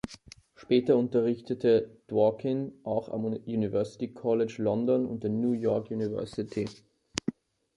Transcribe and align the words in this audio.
Später 0.55 0.97
unterrichtete 0.97 2.01
Dworkin 2.09 2.73
auch 2.83 3.09
am 3.09 3.25
University 3.25 4.07
College 4.11 4.55
London 4.57 5.05
und 5.05 5.21
der 5.21 5.29
New 5.29 5.51
York 5.53 5.91
University. 5.91 6.67